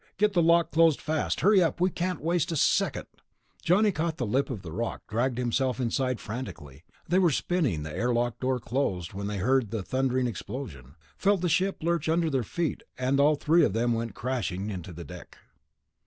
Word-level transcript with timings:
Get 0.17 0.33
the 0.33 0.41
lock 0.41 0.71
closed, 0.71 0.99
fast... 0.99 1.41
hurry 1.41 1.61
up, 1.61 1.79
can't 1.93 2.21
waste 2.21 2.51
a 2.51 2.55
second." 2.55 3.05
Johnny 3.61 3.91
caught 3.91 4.17
the 4.17 4.25
lip 4.25 4.49
of 4.49 4.63
the 4.63 4.71
lock, 4.71 5.03
dragged 5.07 5.37
himself 5.37 5.79
inside 5.79 6.19
frantically. 6.19 6.81
They 7.07 7.19
were 7.19 7.29
spinning 7.29 7.83
the 7.83 7.95
airlock 7.95 8.39
door 8.39 8.57
closed 8.59 9.13
when 9.13 9.27
they 9.27 9.37
heard 9.37 9.69
the 9.69 9.83
thundering 9.83 10.25
explosion, 10.25 10.95
felt 11.17 11.41
the 11.41 11.49
ship 11.49 11.83
lurch 11.83 12.09
under 12.09 12.31
their 12.31 12.41
feet, 12.41 12.81
and 12.97 13.19
all 13.19 13.35
three 13.35 13.63
of 13.63 13.73
them 13.73 13.93
went 13.93 14.15
crashing 14.15 14.81
to 14.81 14.91
the 14.91 15.03
deck. 15.05 15.37